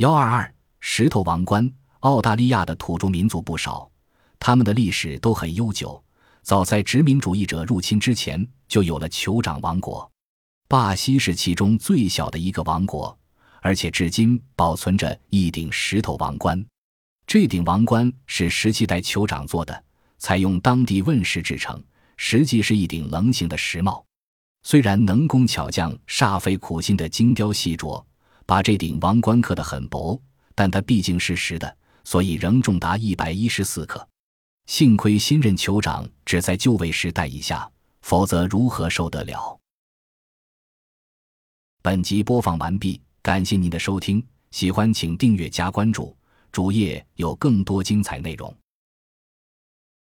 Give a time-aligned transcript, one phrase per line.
[0.00, 3.90] 幺二二石头王冠，澳大利亚的土著民族不少，
[4.38, 6.02] 他们的历史都很悠久。
[6.40, 10.10] 早在殖民主义者入侵之前，就有了酋长王国。
[10.68, 13.14] 巴西是其中最小的一个王国，
[13.60, 16.64] 而且至今保存着一顶石头王冠。
[17.26, 19.84] 这顶王冠是十七代酋长做的，
[20.16, 21.78] 采用当地问石制成，
[22.16, 24.02] 实际是一顶棱形的石帽。
[24.62, 28.02] 虽然能工巧匠煞费苦心的精雕细琢，
[28.50, 30.20] 把这顶王冠刻得很薄，
[30.56, 34.04] 但它毕竟是实的，所以仍重达一百一十四克。
[34.66, 37.70] 幸亏新任酋长只在就位时戴一下，
[38.02, 39.56] 否则如何受得了？
[41.80, 44.20] 本集播放完毕，感谢您的收听，
[44.50, 46.16] 喜欢请订阅加关注，
[46.50, 48.52] 主页有更多精彩内容。